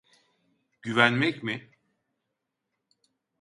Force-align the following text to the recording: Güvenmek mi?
Güvenmek 0.81 1.43
mi? 1.43 1.71